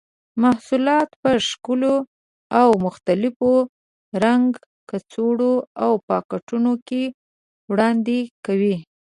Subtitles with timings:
[0.43, 1.95] محصولات په ښکلو
[2.59, 3.53] او مختلفو
[4.23, 7.03] رنګه کڅوړو او پاکټونو کې
[7.71, 8.75] وړاندې کوي.